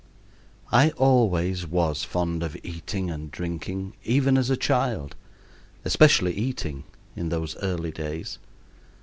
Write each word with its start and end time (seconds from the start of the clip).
I 0.71 0.89
always 0.97 1.67
was 1.67 2.03
fond 2.03 2.41
of 2.41 2.57
eating 2.63 3.11
and 3.11 3.29
drinking, 3.29 3.93
even 4.03 4.35
as 4.35 4.49
a 4.49 4.57
child 4.57 5.15
especially 5.85 6.33
eating, 6.33 6.85
in 7.15 7.29
those 7.29 7.55
early 7.57 7.91
days. 7.91 8.39